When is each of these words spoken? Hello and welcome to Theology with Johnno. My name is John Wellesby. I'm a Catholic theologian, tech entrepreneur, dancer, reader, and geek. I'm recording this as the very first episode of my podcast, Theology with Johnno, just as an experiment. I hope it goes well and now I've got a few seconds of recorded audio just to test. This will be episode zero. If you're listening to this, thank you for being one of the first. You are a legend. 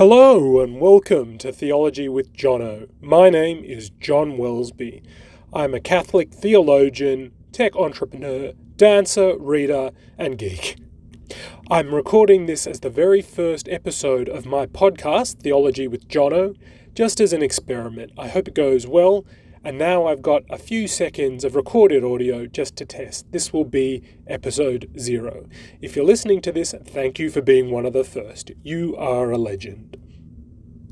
Hello 0.00 0.60
and 0.60 0.80
welcome 0.80 1.36
to 1.36 1.52
Theology 1.52 2.08
with 2.08 2.32
Johnno. 2.32 2.88
My 3.02 3.28
name 3.28 3.62
is 3.62 3.90
John 3.90 4.38
Wellesby. 4.38 5.02
I'm 5.52 5.74
a 5.74 5.80
Catholic 5.80 6.32
theologian, 6.32 7.32
tech 7.52 7.76
entrepreneur, 7.76 8.54
dancer, 8.76 9.36
reader, 9.36 9.90
and 10.16 10.38
geek. 10.38 10.78
I'm 11.70 11.94
recording 11.94 12.46
this 12.46 12.66
as 12.66 12.80
the 12.80 12.88
very 12.88 13.20
first 13.20 13.68
episode 13.68 14.30
of 14.30 14.46
my 14.46 14.64
podcast, 14.64 15.42
Theology 15.42 15.86
with 15.86 16.08
Johnno, 16.08 16.56
just 16.94 17.20
as 17.20 17.34
an 17.34 17.42
experiment. 17.42 18.12
I 18.16 18.28
hope 18.28 18.48
it 18.48 18.54
goes 18.54 18.86
well 18.86 19.26
and 19.62 19.76
now 19.76 20.06
I've 20.06 20.22
got 20.22 20.42
a 20.48 20.56
few 20.56 20.88
seconds 20.88 21.44
of 21.44 21.54
recorded 21.54 22.02
audio 22.02 22.46
just 22.46 22.76
to 22.76 22.86
test. 22.86 23.30
This 23.30 23.52
will 23.52 23.64
be 23.64 24.02
episode 24.26 24.90
zero. 24.98 25.46
If 25.82 25.96
you're 25.96 26.04
listening 26.04 26.40
to 26.42 26.52
this, 26.52 26.74
thank 26.84 27.18
you 27.18 27.30
for 27.30 27.42
being 27.42 27.70
one 27.70 27.84
of 27.84 27.92
the 27.92 28.04
first. 28.04 28.52
You 28.62 28.96
are 28.96 29.30
a 29.30 29.38
legend. 29.38 29.99